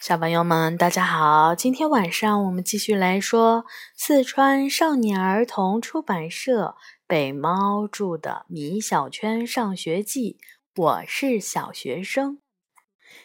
[0.00, 1.56] 小朋友们，大家好！
[1.56, 3.66] 今天晚上我们继续来说
[3.96, 10.38] 四川少年儿童出版社北猫著的《米小圈上学记》。
[10.80, 12.38] 我是小学生。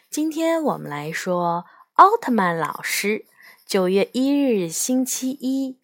[0.10, 3.26] 今天我们来说奥特曼老师。
[3.68, 5.78] 九月一日，星期一，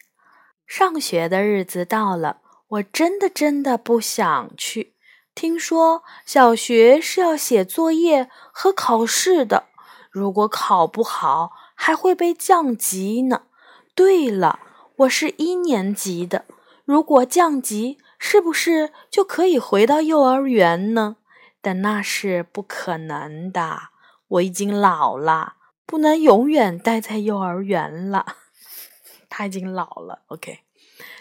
[0.66, 2.40] 上学的日子到了。
[2.66, 4.96] 我真的真的不想去。
[5.36, 9.69] 听说小学是要写作业和考试的。
[10.10, 13.42] 如果考不好，还会被降级呢。
[13.94, 14.58] 对了，
[14.96, 16.44] 我是一年级的，
[16.84, 21.16] 如果降级，是不是就可以回到幼儿园呢？
[21.62, 23.78] 但那是不可能的，
[24.28, 25.54] 我已经老了，
[25.86, 28.26] 不能永远待在幼儿园了。
[29.28, 30.22] 他已经老了。
[30.26, 30.60] OK，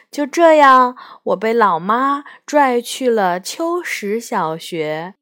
[0.10, 5.14] 就这样，我被老妈拽去了秋实小学。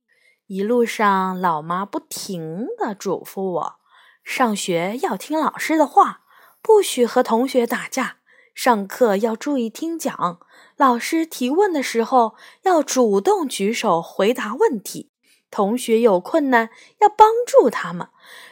[0.48, 3.76] 一路上，老妈不停地嘱咐我：
[4.24, 6.22] 上学要听老师的话，
[6.62, 8.20] 不许和同学打架；
[8.56, 10.40] 上课要注意听讲，
[10.78, 15.12] 老师提问的时候要主动举手回答问题，
[15.52, 16.70] 同学有困难
[17.02, 18.08] 要帮助他们。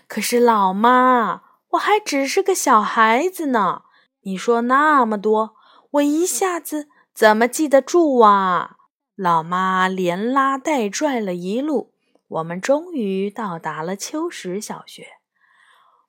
[0.10, 3.84] 可是，老妈，我还只是个小孩子呢，
[4.24, 5.56] 你说那么多，
[5.92, 8.75] 我一下子怎么记得住啊？
[9.16, 11.94] 老妈连拉带拽了一路，
[12.28, 15.08] 我们终于到达了秋实小学。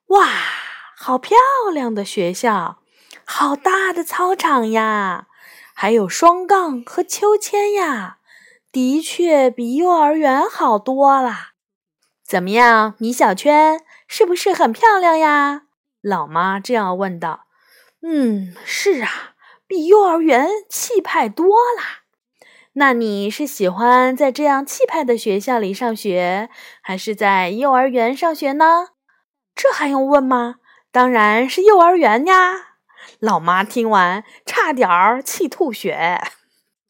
[0.07, 0.27] 哇，
[0.97, 1.37] 好漂
[1.73, 2.81] 亮的学校，
[3.23, 5.27] 好大的操场呀！
[5.73, 8.17] 还有双杠和秋千呀，
[8.71, 11.53] 的确比幼儿园好多啦。
[12.25, 15.61] 怎么样，米小圈，是不是很漂亮呀？
[16.01, 17.45] 老妈这样问道。
[18.01, 19.35] 嗯，是啊，
[19.65, 22.03] 比幼儿园气派多啦。
[22.79, 26.47] 那你是喜欢在这样气派的学校里上学，
[26.79, 28.89] 还是在幼儿园上学呢？
[29.55, 30.57] 这还用问吗？
[30.91, 32.75] 当然是幼儿园呀！
[33.17, 36.21] 老妈听完差点儿气吐血。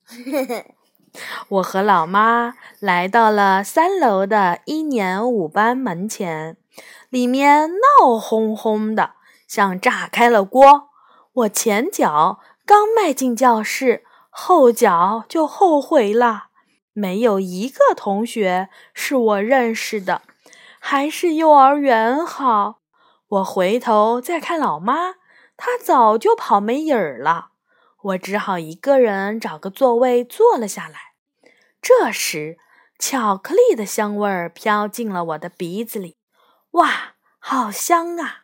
[1.48, 6.58] 我和老妈来到了三楼的一年五班门前，
[7.10, 9.12] 里面闹哄哄的，
[9.48, 10.90] 像炸开了锅。
[11.32, 14.04] 我前脚刚迈进教室。
[14.40, 16.50] 后脚就后悔了，
[16.94, 20.22] 没有一个同学是我认识的，
[20.80, 22.82] 还是幼儿园好。
[23.30, 25.16] 我回头再看老妈，
[25.58, 27.50] 她早就跑没影儿了。
[28.04, 31.14] 我只好一个人找个座位坐了下来。
[31.82, 32.60] 这时，
[33.00, 36.16] 巧克力的香味儿飘进了我的鼻子里，
[36.72, 38.44] 哇，好香啊！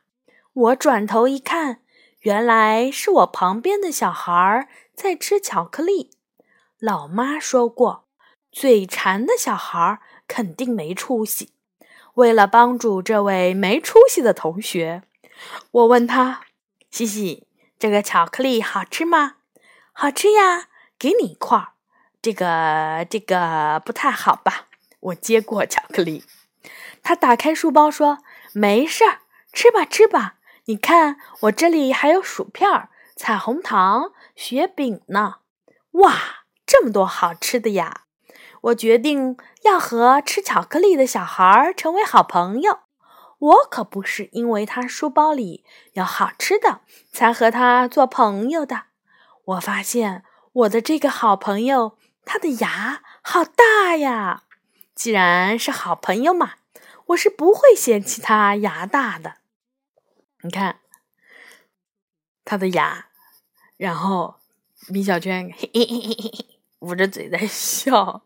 [0.54, 1.82] 我转头一看，
[2.22, 4.68] 原来是我旁边的小孩儿。
[4.96, 6.12] 在吃巧克力。
[6.80, 8.06] 老妈说过，
[8.52, 11.54] 嘴馋的小孩肯定没出息。
[12.16, 15.04] 为了帮助这位没出息的同学，
[15.72, 16.42] 我问他
[16.92, 17.48] ：“西西，
[17.80, 19.38] 这个巧克力好吃吗
[19.92, 20.68] ？”“好吃呀，
[21.00, 21.70] 给你一块儿。
[22.22, 24.68] ”“这个，这个不太好吧？”
[25.02, 26.24] 我接过巧克力。
[27.02, 28.20] 他打开书包说
[28.54, 29.22] ：“没事儿，
[29.52, 30.36] 吃吧，吃吧。
[30.66, 32.90] 你看，我这里还有薯片儿、
[33.24, 35.36] 彩虹糖。”雪饼呢？
[35.92, 38.02] 哇，这么多好吃的呀！
[38.64, 42.80] 我决定要和吃巧克力的小孩成为好朋友。
[43.40, 45.64] 我可不是因为他书包里
[45.94, 46.82] 有好吃的
[47.14, 48.88] 才和他做朋友的。
[49.46, 54.44] 我发现我的这个好朋友，他的牙好大呀！
[54.94, 56.56] 既然是好朋友嘛，
[57.08, 59.36] 我是不会嫌弃他牙大的。
[60.42, 60.82] 你看，
[62.44, 63.08] 他的牙。
[63.78, 64.36] 然后，
[64.88, 68.24] 米小圈嘿嘿嘿嘿嘿捂着嘴在笑。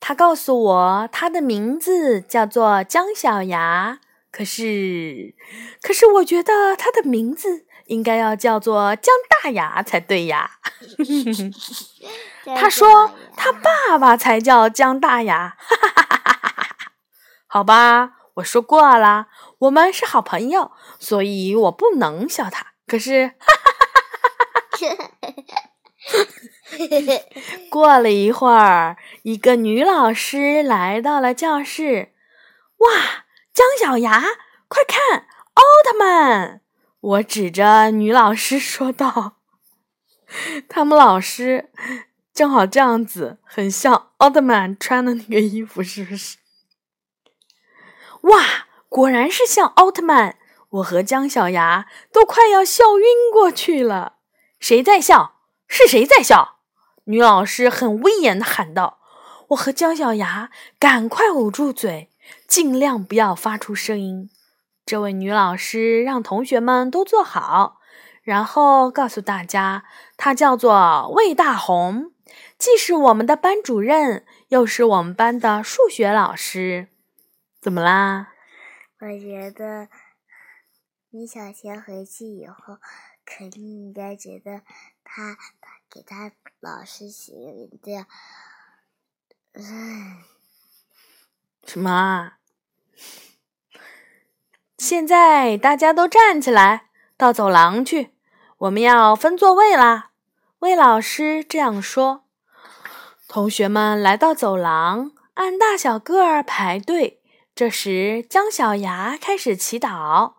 [0.00, 4.00] 他告诉我，他的名字叫做姜小牙。
[4.30, 5.34] 可是，
[5.80, 10.58] 可是我觉得他的名字应该要叫做姜大牙才对呀。
[12.44, 15.56] 他说他爸爸才叫姜大牙。
[15.56, 16.92] 哈哈哈哈哈哈！
[17.46, 19.28] 好吧，我说过了，
[19.60, 22.73] 我们是好朋友，所以我不能笑他。
[22.86, 25.04] 可是，哈哈哈
[27.70, 32.12] 过了一会儿，一个女老师来到了教室。
[32.78, 32.90] 哇，
[33.54, 34.20] 姜小牙，
[34.68, 36.60] 快看，奥特曼！
[37.00, 39.38] 我指着女老师说道
[40.68, 41.70] ：“他们老师
[42.34, 46.36] 正好这样子，很像奥特曼穿的那个衣服，是不是？”
[48.22, 50.38] 哇，果然是像奥特曼。
[50.74, 54.14] 我和姜小牙都快要笑晕过去了。
[54.58, 55.36] 谁在笑？
[55.68, 56.56] 是谁在笑？
[57.04, 58.98] 女老师很威严的喊道。
[59.48, 62.10] 我和姜小牙赶快捂住嘴，
[62.48, 64.30] 尽量不要发出声音。
[64.84, 67.78] 这位女老师让同学们都坐好，
[68.22, 69.84] 然后告诉大家，
[70.16, 72.12] 她叫做魏大红，
[72.58, 76.88] 既是我们的班主任，又是我们班的数学老师。
[77.60, 78.28] 怎么啦？
[79.00, 79.88] 我觉得
[81.14, 82.78] 米小圈回去以后，
[83.24, 84.62] 肯定应该觉得
[85.04, 85.36] 他
[85.88, 87.32] 给他老师写
[87.80, 88.04] 的，
[89.52, 90.24] 嗯，
[91.64, 92.32] 什么？
[94.76, 98.10] 现在大家都站起来，到走廊去，
[98.58, 100.10] 我们要分座位啦。
[100.58, 102.24] 魏老师这样说。
[103.28, 107.22] 同学们来到走廊，按大小个儿排队。
[107.54, 110.34] 这时，姜小牙开始祈祷，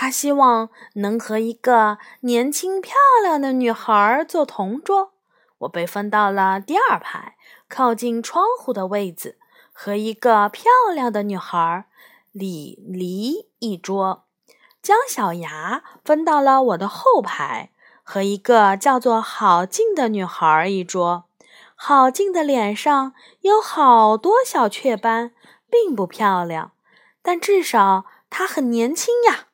[0.00, 5.10] 他希望能和一个年轻漂亮的女孩做同桌。
[5.58, 7.34] 我被分到了第二排，
[7.68, 9.36] 靠近窗户的位子，
[9.72, 11.84] 和一个漂亮的女孩。
[12.30, 14.22] 李黎一桌，
[14.80, 17.72] 姜小牙分到了我的后排，
[18.04, 21.24] 和一个叫做郝静的女孩一桌。
[21.74, 25.32] 郝静的脸上有好多小雀斑，
[25.68, 26.70] 并不漂亮，
[27.20, 29.47] 但至少她很年轻呀。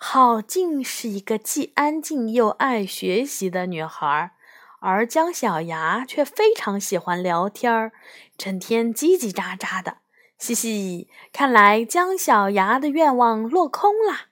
[0.00, 4.30] 郝静是一个既安静又爱学习的女孩，
[4.78, 7.90] 而姜小牙却非常喜欢聊天儿，
[8.36, 9.96] 整天叽叽喳喳的。
[10.38, 14.28] 嘻嘻，看来姜小牙的愿望落空啦。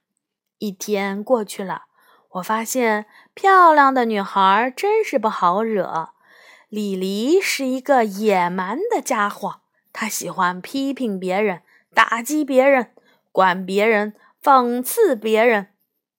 [0.59, 1.87] 一天过去了，
[2.35, 6.11] 我发现漂亮的女孩真是不好惹。
[6.69, 9.57] 李黎是一个野蛮的家伙，
[9.93, 11.63] 他喜欢批评别人、
[11.93, 12.93] 打击别人、
[13.33, 14.15] 管别人、
[14.47, 15.71] 讽刺别人。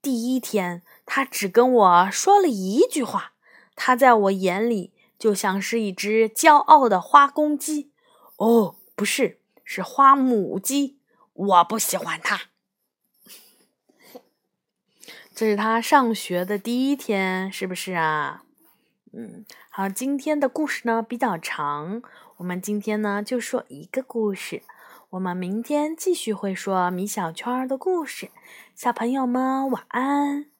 [0.01, 3.31] 第一天，他只跟我说了一句话，
[3.73, 7.93] 他在我眼里就像是一只骄傲的花公鸡。
[8.35, 9.39] 哦，不是。
[9.63, 10.99] 是花母鸡，
[11.31, 12.41] 我不喜欢它。
[15.33, 18.43] 这是他上学的第一天，是不是啊？
[19.13, 22.01] 嗯，好，今天的故事呢比较长，
[22.37, 24.63] 我们今天呢就说一个故事，
[25.11, 28.29] 我们明天继续会说米小圈的故事。
[28.75, 30.56] 小朋友们晚安。